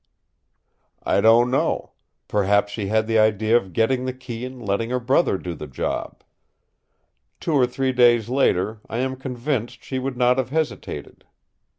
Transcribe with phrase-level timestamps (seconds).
[1.03, 1.91] "I don't know.
[2.27, 5.67] Perhaps she had the idea of getting the key and letting her brother do the
[5.67, 6.23] job.
[7.39, 11.25] Two or three days later I am convinced she would not have hesitated.